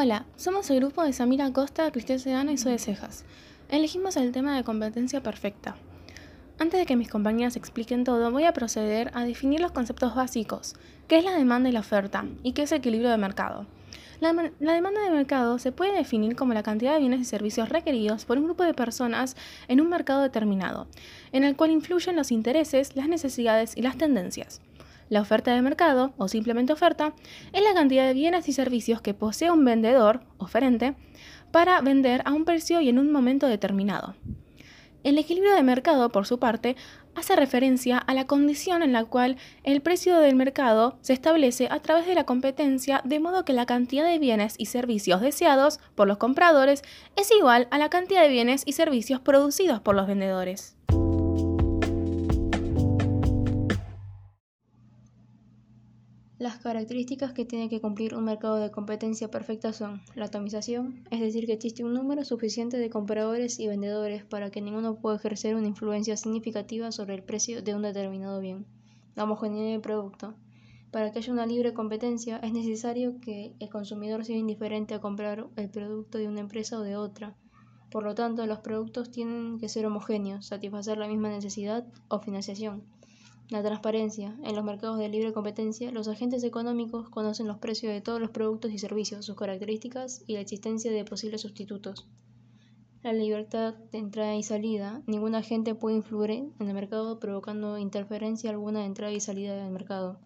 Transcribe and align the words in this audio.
Hola, 0.00 0.26
somos 0.36 0.70
el 0.70 0.78
grupo 0.78 1.02
de 1.02 1.12
Samira 1.12 1.52
Costa, 1.52 1.90
Cristian 1.90 2.20
Sedana 2.20 2.52
y 2.52 2.56
Zoe 2.56 2.78
Cejas. 2.78 3.24
Elegimos 3.68 4.16
el 4.16 4.30
tema 4.30 4.56
de 4.56 4.62
competencia 4.62 5.24
perfecta. 5.24 5.74
Antes 6.56 6.78
de 6.78 6.86
que 6.86 6.94
mis 6.94 7.10
compañeras 7.10 7.56
expliquen 7.56 8.04
todo, 8.04 8.30
voy 8.30 8.44
a 8.44 8.52
proceder 8.52 9.10
a 9.12 9.24
definir 9.24 9.58
los 9.58 9.72
conceptos 9.72 10.14
básicos, 10.14 10.76
qué 11.08 11.18
es 11.18 11.24
la 11.24 11.32
demanda 11.32 11.68
y 11.68 11.72
la 11.72 11.80
oferta, 11.80 12.24
y 12.44 12.52
qué 12.52 12.62
es 12.62 12.70
equilibrio 12.70 13.10
de 13.10 13.18
mercado. 13.18 13.66
La, 14.20 14.32
demanda 14.72 15.02
de 15.02 15.10
mercado 15.10 15.58
se 15.58 15.72
puede 15.72 15.96
definir 15.96 16.36
como 16.36 16.54
la 16.54 16.62
cantidad 16.62 16.94
de 16.94 17.00
bienes 17.00 17.20
y 17.20 17.24
servicios 17.24 17.68
requeridos 17.68 18.24
por 18.24 18.38
un 18.38 18.44
grupo 18.44 18.62
de 18.62 18.74
personas 18.74 19.34
en 19.66 19.80
un 19.80 19.88
mercado 19.88 20.22
determinado, 20.22 20.86
en 21.32 21.42
el 21.42 21.56
cual 21.56 21.72
influyen 21.72 22.14
los 22.14 22.30
intereses, 22.30 22.94
las 22.94 23.08
necesidades 23.08 23.76
y 23.76 23.82
las 23.82 23.98
tendencias. 23.98 24.60
La 25.08 25.20
oferta 25.20 25.54
de 25.54 25.62
mercado, 25.62 26.12
o 26.18 26.28
simplemente 26.28 26.72
oferta, 26.72 27.14
es 27.52 27.62
la 27.62 27.74
cantidad 27.74 28.06
de 28.06 28.14
bienes 28.14 28.48
y 28.48 28.52
servicios 28.52 29.00
que 29.00 29.14
posee 29.14 29.50
un 29.50 29.64
vendedor, 29.64 30.20
oferente, 30.36 30.94
para 31.50 31.80
vender 31.80 32.22
a 32.24 32.32
un 32.32 32.44
precio 32.44 32.80
y 32.80 32.88
en 32.88 32.98
un 32.98 33.10
momento 33.10 33.46
determinado. 33.46 34.14
El 35.04 35.16
equilibrio 35.16 35.54
de 35.54 35.62
mercado, 35.62 36.10
por 36.10 36.26
su 36.26 36.38
parte, 36.38 36.76
hace 37.14 37.36
referencia 37.36 37.98
a 37.98 38.14
la 38.14 38.26
condición 38.26 38.82
en 38.82 38.92
la 38.92 39.04
cual 39.04 39.36
el 39.64 39.80
precio 39.80 40.18
del 40.18 40.36
mercado 40.36 40.98
se 41.00 41.12
establece 41.12 41.68
a 41.70 41.80
través 41.80 42.06
de 42.06 42.14
la 42.14 42.24
competencia, 42.24 43.00
de 43.04 43.20
modo 43.20 43.44
que 43.44 43.52
la 43.52 43.66
cantidad 43.66 44.06
de 44.06 44.18
bienes 44.18 44.54
y 44.58 44.66
servicios 44.66 45.20
deseados 45.20 45.80
por 45.94 46.08
los 46.08 46.18
compradores 46.18 46.82
es 47.16 47.30
igual 47.30 47.68
a 47.70 47.78
la 47.78 47.90
cantidad 47.90 48.22
de 48.22 48.28
bienes 48.28 48.62
y 48.66 48.72
servicios 48.72 49.20
producidos 49.20 49.80
por 49.80 49.94
los 49.94 50.06
vendedores. 50.06 50.77
Las 56.38 56.58
características 56.58 57.32
que 57.32 57.44
tiene 57.44 57.68
que 57.68 57.80
cumplir 57.80 58.14
un 58.14 58.22
mercado 58.22 58.58
de 58.60 58.70
competencia 58.70 59.28
perfecta 59.28 59.72
son 59.72 60.00
la 60.14 60.26
atomización, 60.26 61.02
es 61.10 61.18
decir, 61.18 61.46
que 61.46 61.54
existe 61.54 61.82
un 61.82 61.94
número 61.94 62.24
suficiente 62.24 62.78
de 62.78 62.90
compradores 62.90 63.58
y 63.58 63.66
vendedores 63.66 64.24
para 64.24 64.48
que 64.48 64.60
ninguno 64.60 65.00
pueda 65.00 65.16
ejercer 65.16 65.56
una 65.56 65.66
influencia 65.66 66.16
significativa 66.16 66.92
sobre 66.92 67.16
el 67.16 67.24
precio 67.24 67.60
de 67.60 67.74
un 67.74 67.82
determinado 67.82 68.38
bien. 68.38 68.66
La 69.16 69.24
homogeneidad 69.24 69.72
del 69.72 69.80
producto. 69.80 70.36
Para 70.92 71.10
que 71.10 71.18
haya 71.18 71.32
una 71.32 71.44
libre 71.44 71.74
competencia 71.74 72.36
es 72.36 72.52
necesario 72.52 73.18
que 73.20 73.56
el 73.58 73.68
consumidor 73.68 74.24
sea 74.24 74.36
indiferente 74.36 74.94
a 74.94 75.00
comprar 75.00 75.48
el 75.56 75.70
producto 75.70 76.18
de 76.18 76.28
una 76.28 76.38
empresa 76.38 76.78
o 76.78 76.82
de 76.82 76.94
otra. 76.94 77.36
Por 77.90 78.04
lo 78.04 78.14
tanto, 78.14 78.46
los 78.46 78.60
productos 78.60 79.10
tienen 79.10 79.58
que 79.58 79.68
ser 79.68 79.86
homogéneos, 79.86 80.46
satisfacer 80.46 80.98
la 80.98 81.08
misma 81.08 81.30
necesidad 81.30 81.84
o 82.06 82.20
financiación. 82.20 82.84
La 83.50 83.62
transparencia. 83.62 84.36
En 84.44 84.54
los 84.54 84.64
mercados 84.64 84.98
de 84.98 85.08
libre 85.08 85.32
competencia, 85.32 85.90
los 85.90 86.06
agentes 86.06 86.44
económicos 86.44 87.08
conocen 87.08 87.46
los 87.46 87.56
precios 87.56 87.94
de 87.94 88.02
todos 88.02 88.20
los 88.20 88.28
productos 88.28 88.72
y 88.72 88.78
servicios, 88.78 89.24
sus 89.24 89.36
características 89.36 90.22
y 90.26 90.34
la 90.34 90.40
existencia 90.40 90.92
de 90.92 91.04
posibles 91.06 91.40
sustitutos. 91.40 92.06
La 93.02 93.14
libertad 93.14 93.72
de 93.90 93.98
entrada 93.98 94.36
y 94.36 94.42
salida. 94.42 95.00
Ningún 95.06 95.34
agente 95.34 95.74
puede 95.74 95.96
influir 95.96 96.30
en 96.30 96.52
el 96.68 96.74
mercado 96.74 97.18
provocando 97.20 97.78
interferencia 97.78 98.50
alguna 98.50 98.80
de 98.80 98.86
entrada 98.86 99.12
y 99.12 99.20
salida 99.20 99.56
del 99.56 99.72
mercado, 99.72 100.20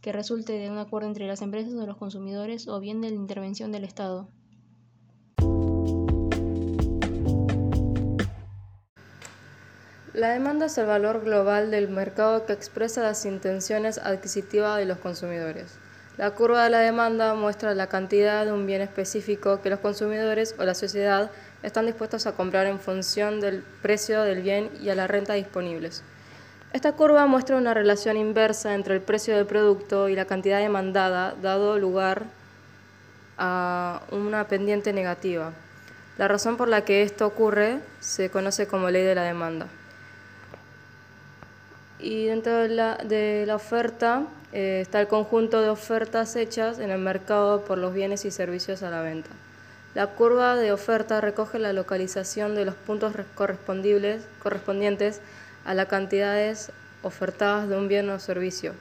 que 0.00 0.12
resulte 0.12 0.52
de 0.52 0.70
un 0.70 0.78
acuerdo 0.78 1.08
entre 1.08 1.26
las 1.26 1.42
empresas 1.42 1.74
o 1.74 1.84
los 1.84 1.96
consumidores 1.96 2.68
o 2.68 2.78
bien 2.78 3.00
de 3.00 3.10
la 3.10 3.16
intervención 3.16 3.72
del 3.72 3.82
Estado. 3.82 4.28
La 10.18 10.30
demanda 10.30 10.66
es 10.66 10.76
el 10.78 10.86
valor 10.86 11.22
global 11.22 11.70
del 11.70 11.88
mercado 11.88 12.44
que 12.44 12.52
expresa 12.52 13.04
las 13.04 13.24
intenciones 13.24 13.98
adquisitivas 13.98 14.76
de 14.76 14.84
los 14.84 14.98
consumidores. 14.98 15.78
La 16.16 16.32
curva 16.32 16.64
de 16.64 16.70
la 16.70 16.80
demanda 16.80 17.34
muestra 17.34 17.72
la 17.76 17.86
cantidad 17.86 18.44
de 18.44 18.50
un 18.50 18.66
bien 18.66 18.80
específico 18.80 19.62
que 19.62 19.70
los 19.70 19.78
consumidores 19.78 20.56
o 20.58 20.64
la 20.64 20.74
sociedad 20.74 21.30
están 21.62 21.86
dispuestos 21.86 22.26
a 22.26 22.32
comprar 22.32 22.66
en 22.66 22.80
función 22.80 23.38
del 23.38 23.62
precio 23.80 24.22
del 24.22 24.42
bien 24.42 24.70
y 24.82 24.88
a 24.88 24.96
la 24.96 25.06
renta 25.06 25.34
disponibles. 25.34 26.02
Esta 26.72 26.90
curva 26.94 27.26
muestra 27.26 27.56
una 27.56 27.72
relación 27.72 28.16
inversa 28.16 28.74
entre 28.74 28.96
el 28.96 29.00
precio 29.00 29.36
del 29.36 29.46
producto 29.46 30.08
y 30.08 30.16
la 30.16 30.24
cantidad 30.24 30.58
demandada, 30.58 31.36
dado 31.40 31.78
lugar 31.78 32.24
a 33.36 34.02
una 34.10 34.48
pendiente 34.48 34.92
negativa. 34.92 35.52
La 36.16 36.26
razón 36.26 36.56
por 36.56 36.66
la 36.66 36.84
que 36.84 37.02
esto 37.02 37.24
ocurre 37.24 37.78
se 38.00 38.30
conoce 38.30 38.66
como 38.66 38.90
ley 38.90 39.04
de 39.04 39.14
la 39.14 39.22
demanda 39.22 39.68
y 41.98 42.26
dentro 42.26 42.56
de 42.58 42.68
la, 42.68 42.96
de 42.96 43.44
la 43.46 43.56
oferta 43.56 44.24
eh, 44.52 44.80
está 44.82 45.00
el 45.00 45.08
conjunto 45.08 45.60
de 45.60 45.68
ofertas 45.68 46.36
hechas 46.36 46.78
en 46.78 46.90
el 46.90 46.98
mercado 46.98 47.64
por 47.64 47.78
los 47.78 47.92
bienes 47.92 48.24
y 48.24 48.30
servicios 48.30 48.82
a 48.82 48.90
la 48.90 49.02
venta. 49.02 49.30
La 49.94 50.06
curva 50.06 50.56
de 50.56 50.72
oferta 50.72 51.20
recoge 51.20 51.58
la 51.58 51.72
localización 51.72 52.54
de 52.54 52.64
los 52.64 52.74
puntos 52.74 53.14
correspondientes 53.34 55.20
a 55.64 55.74
las 55.74 55.86
cantidades 55.86 56.70
ofertadas 57.02 57.68
de 57.68 57.76
un 57.76 57.88
bien 57.88 58.08
o 58.10 58.18
servicio. 58.18 58.74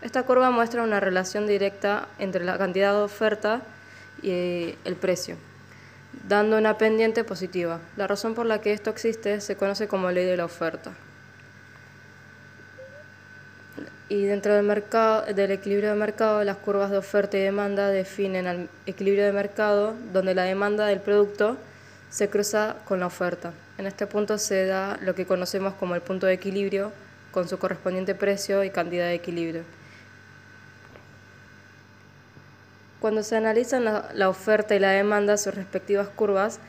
Esta 0.00 0.24
curva 0.24 0.50
muestra 0.50 0.82
una 0.82 1.00
relación 1.00 1.46
directa 1.46 2.08
entre 2.18 2.44
la 2.44 2.58
cantidad 2.58 2.92
de 2.92 3.02
oferta 3.02 3.60
y 4.20 4.30
eh, 4.30 4.78
el 4.84 4.96
precio, 4.96 5.36
dando 6.26 6.58
una 6.58 6.76
pendiente 6.76 7.24
positiva. 7.24 7.78
La 7.96 8.06
razón 8.06 8.34
por 8.34 8.46
la 8.46 8.60
que 8.60 8.72
esto 8.72 8.90
existe 8.90 9.40
se 9.40 9.56
conoce 9.56 9.86
como 9.86 10.10
ley 10.10 10.24
de 10.24 10.36
la 10.36 10.44
oferta. 10.44 10.92
Y 14.12 14.26
dentro 14.26 14.54
del, 14.54 14.66
mercado, 14.66 15.24
del 15.32 15.52
equilibrio 15.52 15.88
de 15.88 15.96
mercado, 15.96 16.44
las 16.44 16.58
curvas 16.58 16.90
de 16.90 16.98
oferta 16.98 17.38
y 17.38 17.40
demanda 17.40 17.88
definen 17.88 18.46
el 18.46 18.68
equilibrio 18.84 19.24
de 19.24 19.32
mercado 19.32 19.94
donde 20.12 20.34
la 20.34 20.42
demanda 20.42 20.84
del 20.84 21.00
producto 21.00 21.56
se 22.10 22.28
cruza 22.28 22.76
con 22.84 23.00
la 23.00 23.06
oferta. 23.06 23.54
En 23.78 23.86
este 23.86 24.06
punto 24.06 24.36
se 24.36 24.66
da 24.66 24.98
lo 25.00 25.14
que 25.14 25.24
conocemos 25.24 25.72
como 25.72 25.94
el 25.94 26.02
punto 26.02 26.26
de 26.26 26.34
equilibrio 26.34 26.92
con 27.30 27.48
su 27.48 27.58
correspondiente 27.58 28.14
precio 28.14 28.62
y 28.64 28.68
cantidad 28.68 29.06
de 29.06 29.14
equilibrio. 29.14 29.62
Cuando 33.00 33.22
se 33.22 33.36
analizan 33.36 33.84
la, 33.84 34.28
oferta 34.28 34.74
y 34.74 34.78
la 34.78 34.90
demanda, 34.90 35.38
sus 35.38 35.54
respectivas 35.54 36.08
curvas, 36.08 36.60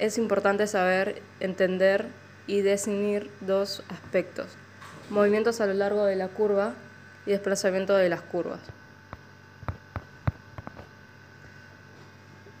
es 0.00 0.18
importante 0.18 0.66
saber, 0.66 1.22
entender 1.38 2.06
y 2.48 2.62
definir 2.62 3.30
dos 3.40 3.84
aspectos 3.88 4.48
movimientos 5.10 5.60
a 5.60 5.66
lo 5.66 5.74
largo 5.74 6.04
de 6.04 6.16
la 6.16 6.28
curva 6.28 6.74
y 7.26 7.30
desplazamiento 7.30 7.94
de 7.94 8.08
las 8.08 8.20
curvas. 8.20 8.60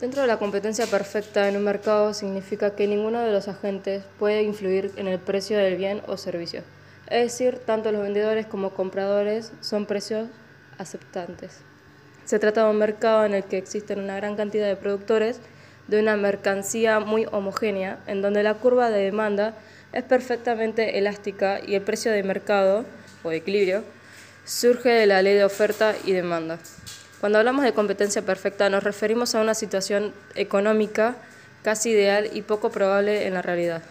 Dentro 0.00 0.22
de 0.22 0.26
la 0.26 0.38
competencia 0.38 0.86
perfecta 0.86 1.48
en 1.48 1.56
un 1.56 1.64
mercado 1.64 2.12
significa 2.12 2.74
que 2.74 2.86
ninguno 2.86 3.20
de 3.20 3.32
los 3.32 3.48
agentes 3.48 4.04
puede 4.18 4.42
influir 4.42 4.92
en 4.96 5.08
el 5.08 5.18
precio 5.18 5.56
del 5.56 5.76
bien 5.76 6.02
o 6.06 6.16
servicio. 6.16 6.62
Es 7.08 7.32
decir, 7.32 7.58
tanto 7.64 7.92
los 7.92 8.02
vendedores 8.02 8.46
como 8.46 8.70
compradores 8.70 9.52
son 9.60 9.86
precios 9.86 10.28
aceptantes. 10.78 11.60
Se 12.24 12.38
trata 12.38 12.64
de 12.64 12.70
un 12.70 12.78
mercado 12.78 13.24
en 13.24 13.34
el 13.34 13.44
que 13.44 13.58
existen 13.58 14.00
una 14.00 14.16
gran 14.16 14.36
cantidad 14.36 14.66
de 14.66 14.76
productores 14.76 15.40
de 15.88 16.00
una 16.00 16.16
mercancía 16.16 17.00
muy 17.00 17.26
homogénea, 17.30 17.98
en 18.06 18.22
donde 18.22 18.42
la 18.42 18.54
curva 18.54 18.90
de 18.90 19.04
demanda 19.04 19.54
es 19.94 20.02
perfectamente 20.02 20.98
elástica 20.98 21.60
y 21.64 21.76
el 21.76 21.82
precio 21.82 22.10
de 22.12 22.22
mercado, 22.22 22.84
o 23.22 23.30
equilibrio, 23.30 23.84
surge 24.44 24.90
de 24.90 25.06
la 25.06 25.22
ley 25.22 25.34
de 25.34 25.44
oferta 25.44 25.94
y 26.04 26.12
demanda. 26.12 26.58
Cuando 27.20 27.38
hablamos 27.38 27.64
de 27.64 27.72
competencia 27.72 28.20
perfecta 28.20 28.68
nos 28.68 28.84
referimos 28.84 29.34
a 29.34 29.40
una 29.40 29.54
situación 29.54 30.12
económica 30.34 31.16
casi 31.62 31.90
ideal 31.90 32.28
y 32.34 32.42
poco 32.42 32.70
probable 32.70 33.26
en 33.26 33.34
la 33.34 33.40
realidad. 33.40 33.82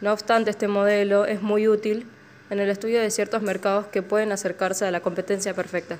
No 0.00 0.12
obstante, 0.12 0.50
este 0.50 0.66
modelo 0.66 1.26
es 1.26 1.42
muy 1.42 1.68
útil 1.68 2.06
en 2.48 2.58
el 2.58 2.70
estudio 2.70 3.00
de 3.00 3.10
ciertos 3.10 3.42
mercados 3.42 3.86
que 3.86 4.02
pueden 4.02 4.32
acercarse 4.32 4.86
a 4.86 4.90
la 4.90 5.00
competencia 5.00 5.54
perfecta. 5.54 5.98